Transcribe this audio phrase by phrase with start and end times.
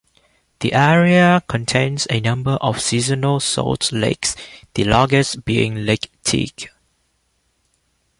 [0.61, 4.35] The area contains a number of seasonal salt lakes,
[4.73, 6.71] the largest being Lake Teague.